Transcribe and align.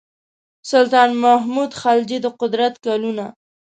سلطان 0.71 1.09
محمود 1.23 1.71
خلجي 1.81 2.17
د 2.21 2.27
قدرت 2.41 2.73
کلونه. 2.85 3.25